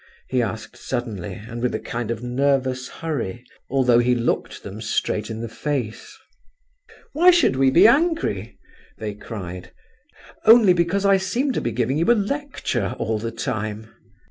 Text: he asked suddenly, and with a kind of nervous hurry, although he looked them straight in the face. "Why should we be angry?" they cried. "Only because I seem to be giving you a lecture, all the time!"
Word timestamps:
he 0.29 0.41
asked 0.41 0.75
suddenly, 0.75 1.35
and 1.35 1.61
with 1.61 1.75
a 1.75 1.79
kind 1.79 2.09
of 2.09 2.23
nervous 2.23 2.87
hurry, 2.87 3.45
although 3.69 3.99
he 3.99 4.15
looked 4.15 4.63
them 4.63 4.81
straight 4.81 5.29
in 5.29 5.41
the 5.41 5.47
face. 5.47 6.17
"Why 7.13 7.29
should 7.29 7.55
we 7.55 7.69
be 7.69 7.85
angry?" 7.85 8.57
they 8.97 9.13
cried. 9.13 9.71
"Only 10.43 10.73
because 10.73 11.05
I 11.05 11.17
seem 11.17 11.51
to 11.53 11.61
be 11.61 11.71
giving 11.71 11.99
you 11.99 12.11
a 12.11 12.15
lecture, 12.17 12.95
all 12.97 13.19
the 13.19 13.29
time!" 13.29 13.93